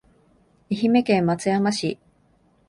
[0.71, 1.99] 愛媛県松山市